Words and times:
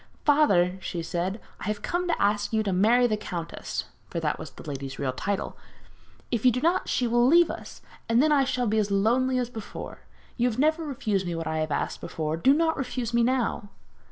'Father,' 0.25 0.79
she 0.81 1.03
said, 1.03 1.39
'I 1.59 1.65
have 1.65 1.83
come 1.83 2.07
to 2.07 2.19
ask 2.19 2.51
you 2.51 2.63
to 2.63 2.73
marry 2.73 3.05
the 3.05 3.15
countess' 3.17 3.83
(for 4.09 4.19
that 4.19 4.39
was 4.39 4.49
the 4.49 4.67
lady's 4.67 4.97
real 4.97 5.11
title) 5.13 5.55
'if 6.31 6.43
you 6.43 6.49
do 6.51 6.59
not 6.59 6.89
she 6.89 7.05
will 7.05 7.27
leave 7.27 7.51
us, 7.51 7.83
and 8.09 8.19
then 8.19 8.31
I 8.31 8.43
shall 8.43 8.65
be 8.65 8.79
as 8.79 8.89
lonely 8.89 9.37
as 9.37 9.51
before. 9.51 9.99
You 10.37 10.49
have 10.49 10.57
never 10.57 10.83
refused 10.83 11.27
me 11.27 11.35
what 11.35 11.45
I 11.45 11.59
have 11.59 11.69
asked 11.69 12.01
before, 12.01 12.35
do 12.35 12.51
not 12.51 12.77
refuse 12.77 13.13
me 13.13 13.21
now.' 13.21 13.69